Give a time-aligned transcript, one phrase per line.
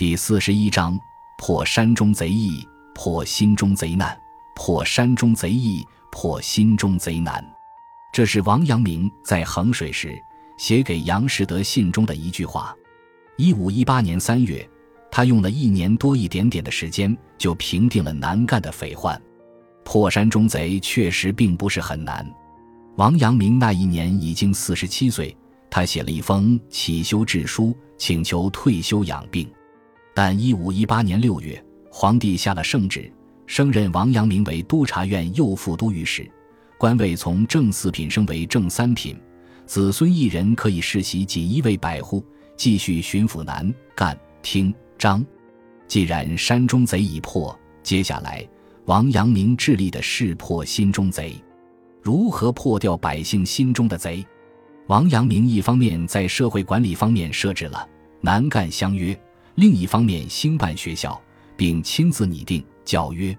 [0.00, 0.98] 第四十一章：
[1.36, 4.18] 破山中贼易，破心中贼难。
[4.56, 7.44] 破山中贼易，破心中贼难。
[8.10, 10.18] 这是王阳明在衡水时
[10.56, 12.74] 写给杨士德信中的一句话。
[13.36, 14.66] 一五一八年三月，
[15.10, 19.20] 他用了一年多一点点的时间，就平定了南赣的匪患。
[19.84, 22.26] 破山中贼确实并不是很难。
[22.96, 25.36] 王阳明那一年已经四十七岁，
[25.68, 29.46] 他写了一封乞修致书，请求退休养病。
[30.14, 33.10] 但一五一八年六月，皇帝下了圣旨，
[33.46, 36.30] 升任王阳明为督察院右副都御史，
[36.78, 39.16] 官位从正四品升为正三品，
[39.66, 42.24] 子孙一人可以世袭锦衣卫百户，
[42.56, 45.24] 继续巡抚南赣、汀、漳。
[45.86, 48.46] 既然山中贼已破，接下来
[48.84, 51.34] 王阳明致力的是破心中贼。
[52.02, 54.24] 如何破掉百姓心中的贼？
[54.86, 57.88] 王阳明一方面在社会管理方面设置了
[58.20, 59.18] 南赣乡约。
[59.60, 61.20] 另一方面，兴办学校，
[61.54, 63.36] 并亲自拟定教约。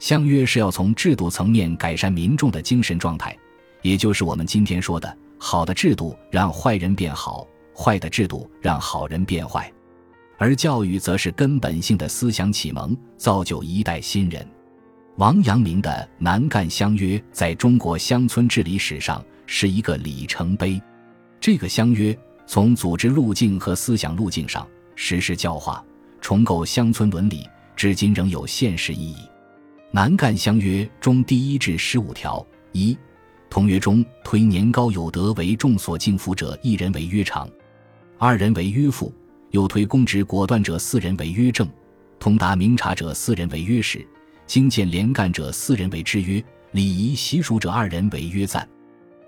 [0.00, 3.38] 相约是要从制度层面改善民众的精神状态，
[3.80, 9.72] 也就是我们今天说的好的制度让坏人变好，坏的制度让好人变坏。
[10.36, 14.44] 而教育则是根本性的思想启蒙，造就一代新人。
[15.14, 20.82] 王阳明的南赣相约在中国乡村治理史上是一个里程碑。
[21.38, 24.66] 这个相约从组织路径和思想路径上。
[24.94, 25.84] 实施教化，
[26.20, 29.16] 重构乡村伦理，至今仍有现实意义。
[29.90, 32.96] 南赣乡约中第一至十五条：一、
[33.50, 37.48] 同约中推年高有德为众所敬服者一人为约长，
[38.18, 39.12] 二人为约父；
[39.50, 41.68] 又推公直果断者四人为约正，
[42.18, 44.06] 通达明察者四人为约使，
[44.46, 48.66] 精简廉干者四人为之约，礼仪习俗者二人为约赞。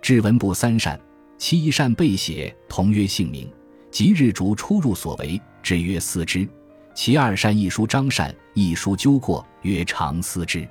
[0.00, 0.98] 至文部三善，
[1.36, 3.50] 其一善备写同约姓名。
[3.90, 6.46] 即日逐出入所为，之曰思之；
[6.94, 10.68] 其二善一书张善，一书纠过，曰常思之。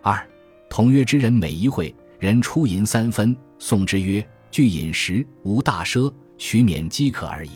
[0.00, 0.24] 二
[0.70, 7.50] 同约之人每一会，人出银三分，送之曰：具饮食，无大奢，取免饥渴而已。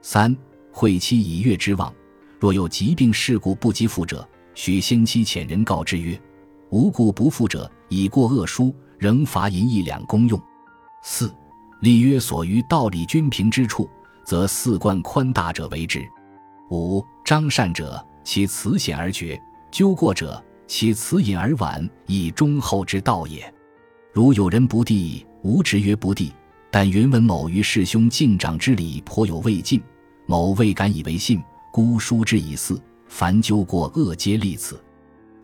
[0.00, 0.34] 三
[0.72, 1.94] 会期以月之望，
[2.40, 6.18] 若有疾病事故不及付者，许先期遣人告之曰：
[6.70, 10.40] 无故不付者，已过恶书，仍罚银一两公用。
[11.02, 11.30] 四
[11.80, 13.86] 立约所于道理均平之处。
[14.26, 16.04] 则四冠宽大者为之。
[16.68, 23.54] 五张善者，其辞显而绝；纠过者，其辞隐而婉，以忠厚之道也。
[24.12, 26.32] 如有人不弟，吾直曰不弟。
[26.72, 29.80] 但云闻某于师兄敬长之礼颇有未尽，
[30.26, 31.40] 某未敢以为信，
[31.72, 32.82] 孤书之以祀。
[33.06, 34.82] 凡纠过恶皆立此。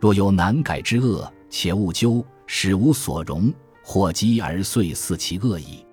[0.00, 3.54] 若有难改之恶，且勿纠，使无所容，
[3.84, 5.86] 或积而遂似其恶矣。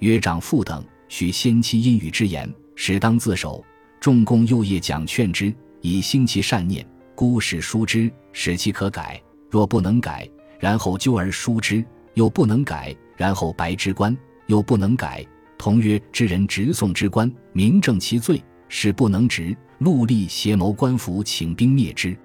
[0.00, 0.84] 曰长父等。
[1.08, 3.64] 许先期阴语之言，使当自守。
[4.00, 6.86] 众共幼业讲劝之，以兴其善念。
[7.14, 9.20] 孤使书之，使其可改。
[9.48, 10.28] 若不能改，
[10.58, 11.82] 然后纠而书之；
[12.14, 14.14] 又不能改，然后白之官；
[14.46, 15.24] 又不能改，
[15.56, 22.16] 同曰之人直送之官，明正其罪，使不能直，戮力邪谋官府，请兵灭之。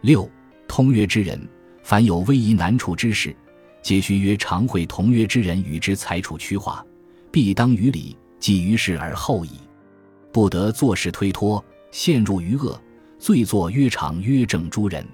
[0.00, 0.28] 六
[0.66, 1.46] 通曰之人，
[1.82, 3.36] 凡有危疑难处之事，
[3.82, 6.84] 皆须约常会同约之人与之裁处屈化。
[7.30, 9.50] 必当于理，既于事而后已，
[10.32, 11.62] 不得做事推脱，
[11.92, 12.80] 陷入于恶，
[13.18, 15.06] 罪作约长约正诸人。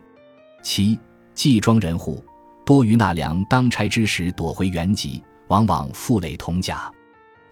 [0.62, 0.98] 七
[1.34, 2.24] 既庄人户
[2.64, 6.90] 多于纳粮当差之时躲回原籍，往往负累同甲。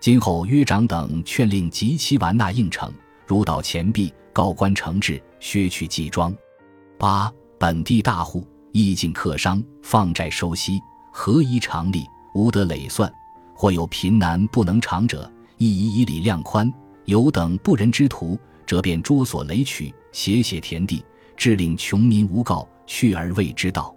[0.00, 2.92] 今后约长等劝令极其完纳应承，
[3.26, 6.34] 如倒钱币，告官惩治，削去寄庄。
[6.98, 10.80] 八本地大户意尽客商，放债收息，
[11.12, 12.04] 何宜常利？
[12.34, 13.12] 无得累算。
[13.56, 15.30] 或有贫难不能偿者，
[15.64, 16.70] 亦以以礼量宽；
[17.06, 21.02] 有等不仁之徒，则便捉索雷取，写写田地，
[21.38, 23.94] 致令穷民无告，去而未知道。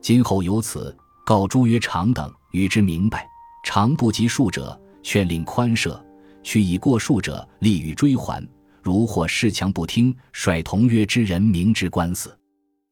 [0.00, 3.26] 今后有此，告诸曰长等，与之明白。
[3.64, 6.00] 长不及数者，劝令宽赦；
[6.44, 8.46] 去以过数者，立予追还。
[8.80, 12.34] 如或恃强不听，率同约之人明知官司。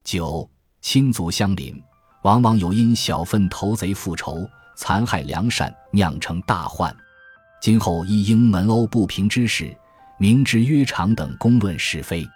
[0.03, 0.49] 九
[0.81, 1.81] 亲族相邻，
[2.25, 4.45] 往往有因小愤投贼复仇。
[4.77, 6.95] 残害良善，酿成大患。
[7.61, 9.75] 今后亦应门殴不平之事，
[10.19, 12.27] 明知约长等公论是非，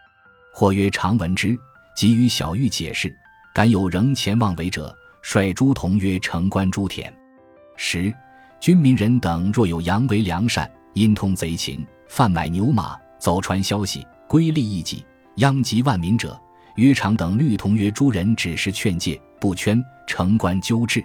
[0.53, 1.59] 或曰常闻之，
[1.97, 3.15] 即与小玉解释。
[3.55, 7.13] 敢有仍前妄为者，率诸同曰城关诸田。
[7.77, 8.13] 十
[8.61, 15.05] 军民人等若有阳为良善，因通贼情，贩买牛马，走传消息，归利益己，
[15.37, 16.41] 殃及万民者，
[16.77, 21.05] 约长等律同曰诸人只是劝诫，不圈城关纠治。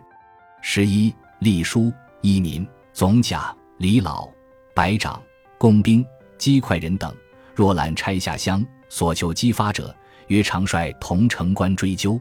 [0.62, 1.14] 十一。
[1.42, 4.28] 隶书、一民、总甲、李老、
[4.74, 5.22] 白长、
[5.60, 6.04] 工兵、
[6.38, 7.14] 击快人等，
[7.54, 9.96] 若揽拆下乡，所求激发者，
[10.28, 12.20] 约常率同城官追究。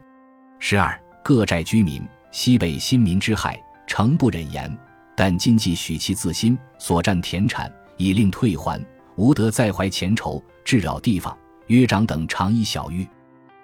[0.59, 4.71] 十二各寨居民，西北新民之害，诚不忍言。
[5.17, 8.79] 但今既许其自新，所占田产，以令退还，
[9.17, 11.35] 无得再怀前仇，致扰地方。
[11.69, 13.09] 约长等常以小谕，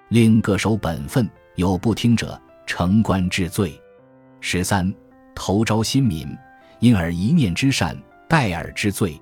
[0.09, 3.79] 令各守本分，有不听者，城官治罪。
[4.41, 4.91] 十三
[5.35, 6.27] 投招新民，
[6.83, 7.97] 因而一念之善，
[8.27, 9.17] 待尔之罪。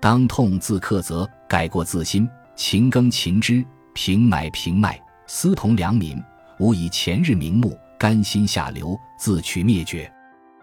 [0.00, 3.62] 当痛自克责，改过自新，勤耕勤织，
[3.92, 6.18] 平买平卖，私同良民，
[6.58, 10.10] 无以前日名目，甘心下流，自取灭绝。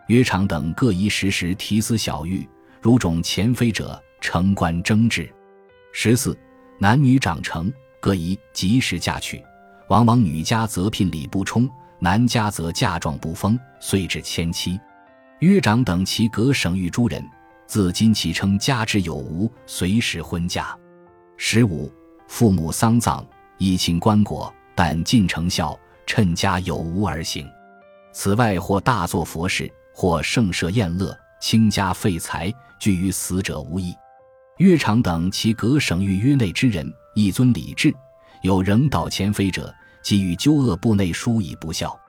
[0.08, 2.48] 约常等各宜时时提思小谕，
[2.82, 5.32] 如种前非者，城官征治。
[5.94, 6.36] 十四，
[6.80, 9.40] 男女长成，各宜及时嫁娶。
[9.90, 14.80] 往往女家则聘礼不充，男家则嫁妆不丰，遂至迁妻。
[15.42, 17.28] 约长等其各省域诸人，
[17.66, 20.78] 自今起称家之有无，随时婚嫁。
[21.36, 21.92] 十五，
[22.28, 23.26] 父母丧葬，
[23.58, 27.50] 以请棺椁，但尽成孝，趁家有无而行。
[28.14, 29.72] 此外，或大作佛事。
[29.94, 33.94] 或盛设宴乐，倾家废财，俱于死者无益。
[34.58, 37.94] 乐场等其各省域约内之人，亦遵礼制。
[38.42, 42.00] 有仍倒前非者，即与纠恶部内疏以不孝。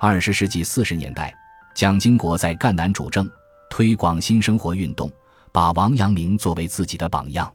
[0.00, 1.32] 二十世纪四十年代，
[1.74, 3.30] 蒋经国在赣南主政，
[3.70, 5.10] 推广新生活运动，
[5.52, 7.50] 把王阳明作为自己的榜样。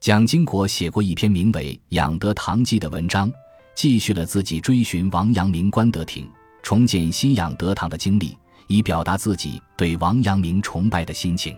[0.00, 3.32] 蒋经国写过一篇名为《养德堂记》的文章，
[3.74, 6.30] 记叙了自己追寻王阳明官德亭、
[6.62, 8.36] 重建新养德堂的经历。
[8.68, 11.56] 以表达自己对王阳明崇拜的心情。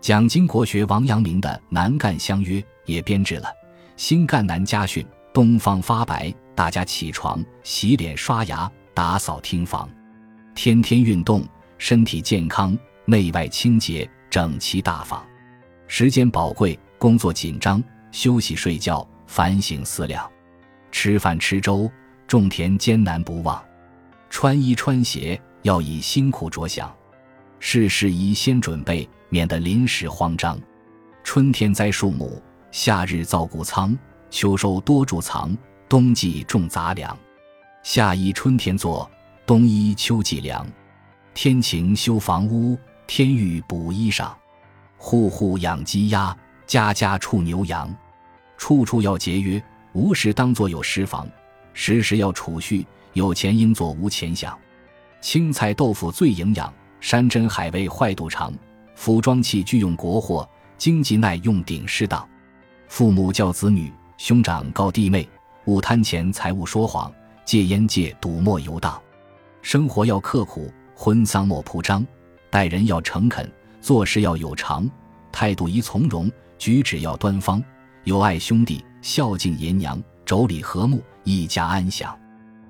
[0.00, 3.44] 蒋经国学王阳明的《南赣相约》，也编制了
[3.96, 5.02] 《新赣南家训》：
[5.32, 9.88] 东方发白，大家起床、洗脸、刷牙、打扫厅房，
[10.54, 11.44] 天天运动，
[11.78, 15.22] 身体健康，内外清洁、整齐大方。
[15.88, 20.30] 时间宝贵，工作紧张，休息睡觉，反省思量，
[20.92, 21.90] 吃饭吃粥，
[22.28, 23.62] 种田艰难不忘，
[24.30, 25.40] 穿衣穿鞋。
[25.62, 26.94] 要以辛苦着想，
[27.58, 30.60] 事事宜先准备，免得临时慌张。
[31.22, 32.40] 春天栽树木，
[32.70, 33.96] 夏日造谷仓，
[34.28, 35.56] 秋收多贮藏，
[35.88, 37.16] 冬季种杂粮。
[37.82, 39.10] 夏衣春天做，
[39.46, 40.66] 冬衣秋季凉。
[41.34, 44.32] 天晴修房屋，天雨补衣裳。
[44.96, 46.34] 户户养鸡鸭，
[46.66, 47.94] 家家畜牛羊。
[48.56, 49.62] 处处要节约，
[49.92, 51.28] 无事当作有时房，
[51.74, 54.58] 时时要储蓄，有钱应做无钱享。
[55.20, 58.50] 青菜豆腐最营养，山珍海味坏肚肠。
[58.94, 60.48] 服装器具用国货，
[60.78, 62.26] 经济耐用顶适当。
[62.88, 65.28] 父母教子女，兄长告弟妹，
[65.66, 67.12] 勿贪钱财物说谎，
[67.44, 68.98] 戒烟戒赌莫游荡。
[69.64, 72.06] 生活要刻苦，婚丧莫铺张。
[72.50, 73.50] 待人要诚恳，
[73.80, 74.88] 做事要有常，
[75.32, 77.64] 态度宜从容，举止要端方。
[78.04, 82.14] 友爱兄弟，孝敬爷娘，妯娌和睦，一家安详。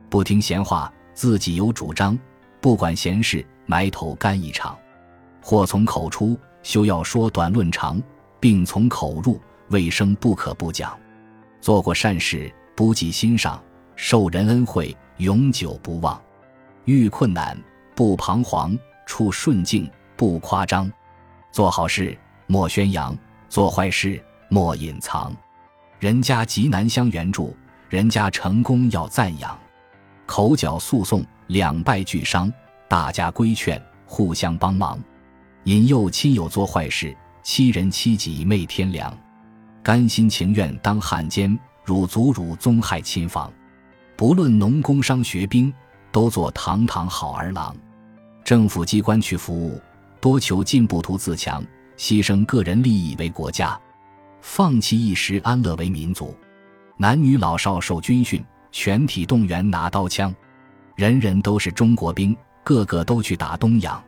[0.08, 2.16] 不听闲话，自己有主张。
[2.60, 4.78] 不管闲事，埋头干一场；
[5.42, 8.00] 祸从口出，休要说短论长；
[8.38, 9.40] 病从口入，
[9.70, 10.96] 卫生不可不讲。
[11.60, 13.60] 做过善事，不计心上；
[13.96, 16.22] 受人恩惠，永久不忘。
[16.84, 17.58] 遇困难
[17.94, 20.90] 不彷徨，处顺境不夸张。
[21.52, 22.16] 做好事
[22.46, 23.16] 莫宣扬，
[23.48, 25.34] 做坏事莫隐藏。
[25.98, 27.56] 人家急难相援助，
[27.88, 29.58] 人家成功要赞扬。
[30.26, 31.24] 口角诉讼。
[31.48, 32.50] 两败俱伤，
[32.88, 34.98] 大家规劝，互相帮忙，
[35.64, 39.14] 引诱亲友做坏事，欺人欺己昧天良，
[39.82, 41.54] 甘心情愿当汉奸，
[41.84, 43.52] 辱祖辱宗害亲房。
[44.16, 45.70] 不论农工商学兵，
[46.14, 47.74] 都做堂堂好儿郎。
[48.44, 49.80] 政府机关去服务，
[50.20, 51.60] 多求进步图自强，
[51.96, 53.76] 牺牲个人利益为国家，
[54.40, 56.32] 放弃一时安乐为民族。
[56.96, 58.40] 男女老少受军训，
[58.70, 60.32] 全体动员拿刀枪。
[60.94, 64.00] 人人都是中国兵，个个都去打东洋。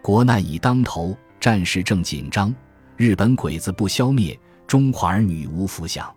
[0.00, 2.54] 国难已当头，战事正紧张，
[2.96, 4.38] 日本鬼子不消灭，
[4.68, 6.14] 中华儿女无福享。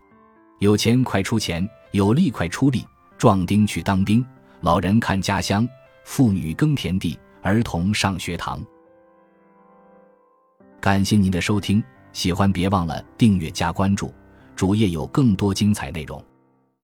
[0.60, 2.86] 有钱快出钱，有力快出力。
[3.16, 4.26] 壮丁去当兵，
[4.64, 5.68] 老人看家乡，
[6.06, 8.66] 妇女耕田地，儿童上学堂。
[10.80, 14.14] 感谢您的收听，喜欢别忘了订阅加关注，
[14.56, 16.24] 主页有更多精彩内容。